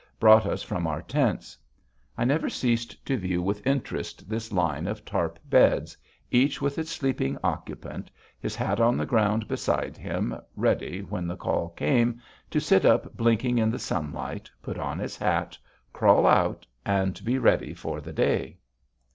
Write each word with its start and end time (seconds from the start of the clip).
brought 0.19 0.47
us 0.47 0.63
from 0.63 0.87
our 0.87 1.03
tents. 1.03 1.55
I 2.17 2.25
never 2.25 2.49
ceased 2.49 3.05
to 3.05 3.17
view 3.17 3.39
with 3.39 3.67
interest 3.67 4.27
this 4.27 4.51
line 4.51 4.87
of 4.87 5.05
tarp 5.05 5.37
beds, 5.47 5.95
each 6.31 6.59
with 6.59 6.79
its 6.79 6.89
sleeping 6.89 7.37
occupant, 7.43 8.09
his 8.39 8.55
hat 8.55 8.79
on 8.79 8.97
the 8.97 9.05
ground 9.05 9.47
beside 9.47 9.97
him, 9.97 10.35
ready, 10.55 11.01
when 11.01 11.27
the 11.27 11.37
call 11.37 11.69
came, 11.69 12.19
to 12.49 12.59
sit 12.59 12.83
up 12.83 13.15
blinking 13.15 13.59
in 13.59 13.69
the 13.69 13.77
sunlight, 13.77 14.49
put 14.63 14.79
on 14.79 14.97
his 14.97 15.17
hat, 15.17 15.55
crawl 15.93 16.25
out, 16.25 16.65
and 16.83 17.23
be 17.23 17.37
ready 17.37 17.71
for 17.75 18.01
the 18.01 18.11
day. 18.13 18.57